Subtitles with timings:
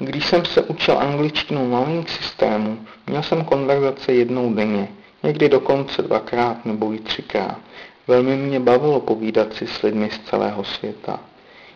[0.00, 4.88] Když jsem se učil angličtinu na link systému, měl jsem konverzace jednou denně,
[5.22, 7.58] někdy dokonce dvakrát nebo i třikrát.
[8.06, 11.20] Velmi mě bavilo povídat si s lidmi z celého světa.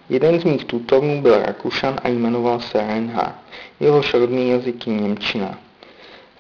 [0.09, 3.35] Jeden z mých tutorů byl Rakušan a jmenoval se Reinhard.
[3.81, 5.59] Jehož rodný jazyk je Němčina.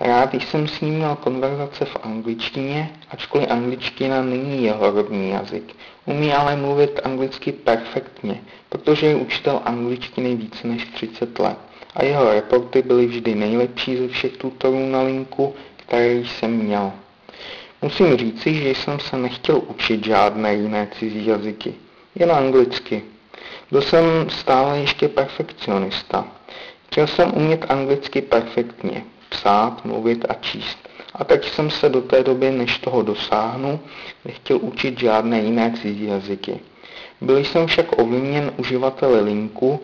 [0.00, 5.76] Rád jsem s ním měl konverzace v angličtině, ačkoliv angličtina není jeho rodný jazyk.
[6.06, 11.58] Umí ale mluvit anglicky perfektně, protože je učitel angličtiny více než 30 let
[11.94, 16.92] a jeho reporty byly vždy nejlepší ze všech tutorů na linku, které jsem měl.
[17.82, 21.74] Musím říci, že jsem se nechtěl učit žádné jiné cizí jazyky,
[22.14, 23.02] jen anglicky.
[23.70, 26.28] Byl jsem stále ještě perfekcionista.
[26.86, 30.88] Chtěl jsem umět anglicky perfektně, psát, mluvit a číst.
[31.14, 33.80] A teď jsem se do té doby, než toho dosáhnu,
[34.24, 36.60] nechtěl učit žádné jiné cizí jazyky.
[37.20, 39.80] Byl jsem však ovlivněn uživateli linku,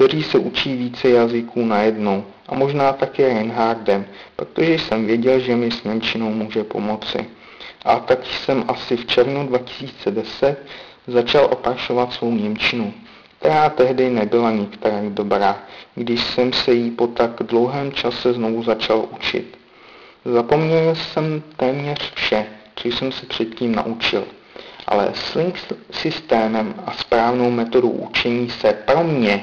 [0.00, 5.70] který se učí více jazyků najednou a možná také Reinhardem, protože jsem věděl, že mi
[5.70, 7.26] s Němčinou může pomoci.
[7.84, 10.66] A tak jsem asi v červnu 2010
[11.06, 12.92] začal opašovat svou Němčinu,
[13.38, 15.58] která tehdy nebyla některá dobrá,
[15.94, 19.58] když jsem se jí po tak dlouhém čase znovu začal učit.
[20.24, 24.24] Zapomněl jsem téměř vše, co jsem se předtím naučil
[24.86, 25.58] ale s link
[25.90, 29.42] systémem a správnou metodou učení se pro mě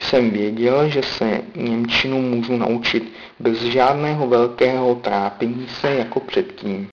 [0.00, 6.84] jsem věděl, že se Němčinu můžu naučit bez žádného velkého trápení se jako předtím.